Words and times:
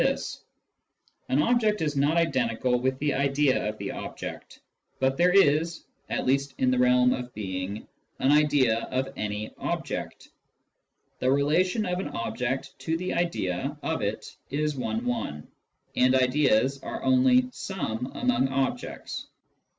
66. 0.01 0.01
The 0.01 0.07
Axiom 0.07 0.19
of 0.33 1.29
Infinity 1.29 1.29
and 1.29 1.41
Logical 1.41 1.61
Types 1.61 1.95
139 2.75 4.03
object, 4.03 4.59
but 4.99 5.15
there 5.15 5.29
is 5.31 5.83
(at 6.09 6.25
least 6.25 6.55
in 6.57 6.71
the 6.71 6.79
realm 6.79 7.13
of 7.13 7.31
being) 7.35 7.87
an 8.17 8.31
idea 8.31 8.79
of 8.89 9.09
any 9.15 9.51
object. 9.59 10.29
The 11.19 11.31
relation 11.31 11.85
of 11.85 11.99
an 11.99 12.07
object 12.07 12.79
to 12.79 12.97
the 12.97 13.13
idea 13.13 13.77
of 13.83 14.01
it 14.01 14.35
is 14.49 14.75
one 14.75 15.05
one, 15.05 15.47
and 15.95 16.15
ideas 16.15 16.81
are 16.81 17.03
only 17.03 17.49
some 17.51 18.07
among 18.15 18.47
objects. 18.47 19.27